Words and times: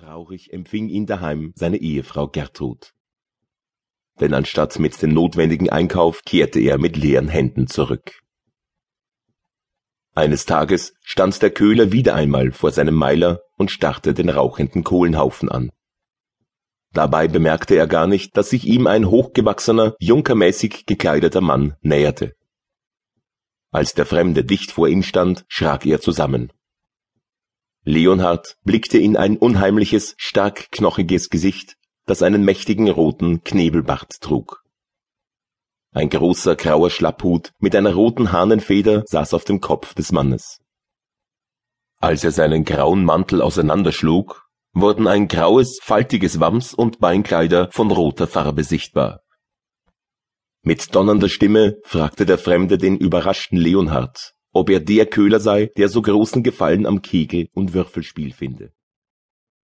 Traurig 0.00 0.50
empfing 0.50 0.88
ihn 0.88 1.04
daheim 1.04 1.52
seine 1.56 1.76
Ehefrau 1.76 2.26
Gertrud. 2.26 2.94
Denn 4.18 4.32
anstatt 4.32 4.78
mit 4.78 5.02
dem 5.02 5.12
notwendigen 5.12 5.68
Einkauf 5.68 6.22
kehrte 6.24 6.58
er 6.58 6.78
mit 6.78 6.96
leeren 6.96 7.28
Händen 7.28 7.66
zurück. 7.66 8.18
Eines 10.14 10.46
Tages 10.46 10.94
stand 11.02 11.42
der 11.42 11.50
Köhler 11.50 11.92
wieder 11.92 12.14
einmal 12.14 12.50
vor 12.52 12.70
seinem 12.70 12.94
Meiler 12.94 13.42
und 13.58 13.70
starrte 13.70 14.14
den 14.14 14.30
rauchenden 14.30 14.84
Kohlenhaufen 14.84 15.50
an. 15.50 15.70
Dabei 16.94 17.28
bemerkte 17.28 17.74
er 17.74 17.86
gar 17.86 18.06
nicht, 18.06 18.38
dass 18.38 18.48
sich 18.48 18.64
ihm 18.64 18.86
ein 18.86 19.10
hochgewachsener, 19.10 19.96
junkermäßig 20.00 20.86
gekleideter 20.86 21.42
Mann 21.42 21.76
näherte. 21.82 22.32
Als 23.70 23.92
der 23.92 24.06
Fremde 24.06 24.44
dicht 24.44 24.70
vor 24.70 24.88
ihm 24.88 25.02
stand, 25.02 25.44
schrak 25.46 25.84
er 25.84 26.00
zusammen. 26.00 26.50
Leonhard 27.84 28.56
blickte 28.64 28.98
in 28.98 29.16
ein 29.16 29.38
unheimliches, 29.38 30.14
stark 30.18 30.70
knochiges 30.70 31.30
Gesicht, 31.30 31.76
das 32.06 32.22
einen 32.22 32.44
mächtigen 32.44 32.88
roten 32.90 33.42
Knebelbart 33.42 34.20
trug. 34.20 34.62
Ein 35.92 36.10
großer 36.10 36.56
grauer 36.56 36.90
Schlapphut 36.90 37.52
mit 37.58 37.74
einer 37.74 37.94
roten 37.94 38.32
Hahnenfeder 38.32 39.04
saß 39.06 39.34
auf 39.34 39.44
dem 39.44 39.60
Kopf 39.60 39.94
des 39.94 40.12
Mannes. 40.12 40.60
Als 41.98 42.22
er 42.22 42.32
seinen 42.32 42.64
grauen 42.64 43.04
Mantel 43.04 43.42
auseinanderschlug, 43.42 44.46
wurden 44.72 45.08
ein 45.08 45.26
graues, 45.26 45.80
faltiges 45.82 46.38
Wams 46.38 46.74
und 46.74 47.00
Beinkleider 47.00 47.70
von 47.72 47.90
roter 47.90 48.26
Farbe 48.26 48.62
sichtbar. 48.62 49.22
Mit 50.62 50.94
donnernder 50.94 51.28
Stimme 51.28 51.78
fragte 51.84 52.26
der 52.26 52.38
Fremde 52.38 52.78
den 52.78 52.96
überraschten 52.98 53.58
Leonhard, 53.58 54.34
ob 54.60 54.68
er 54.70 54.80
der 54.80 55.06
Köhler 55.06 55.40
sei, 55.40 55.70
der 55.78 55.88
so 55.88 56.02
großen 56.02 56.42
Gefallen 56.42 56.84
am 56.86 57.00
Kegel- 57.00 57.48
und 57.54 57.72
Würfelspiel 57.72 58.32
finde 58.32 58.72